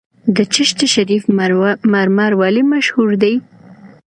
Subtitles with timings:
[0.35, 1.23] د چشت شریف
[1.93, 3.33] مرمر ولې مشهور دي؟